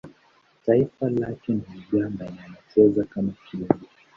Taifa 0.65 1.09
lake 1.09 1.53
ni 1.53 1.61
Uganda 1.89 2.25
na 2.25 2.45
anacheza 2.45 3.03
kama 3.03 3.31
kiungo. 3.49 3.85